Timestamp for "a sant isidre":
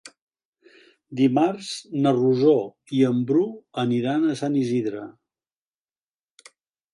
4.25-5.05